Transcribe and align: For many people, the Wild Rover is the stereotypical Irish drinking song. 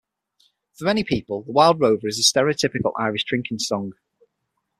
For 0.73 0.85
many 0.85 1.03
people, 1.03 1.43
the 1.43 1.51
Wild 1.51 1.79
Rover 1.79 2.07
is 2.07 2.17
the 2.17 2.23
stereotypical 2.23 2.91
Irish 2.99 3.23
drinking 3.23 3.59
song. 3.59 3.93